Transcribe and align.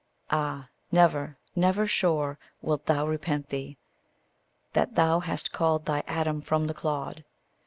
Ah, 0.31 0.69
never, 0.91 1.37
never, 1.55 1.85
sure, 1.85 2.39
wilt 2.59 2.87
thou 2.87 3.05
repent 3.05 3.49
thee, 3.49 3.77
That 4.73 4.95
thou 4.95 5.19
hast 5.19 5.51
called 5.51 5.85
thy 5.85 6.01
Adam 6.07 6.41
from 6.41 6.65
the 6.65 6.73
clod! 6.73 7.23